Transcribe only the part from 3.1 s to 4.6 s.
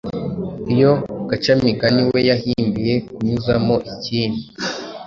kunyuzamo ikindi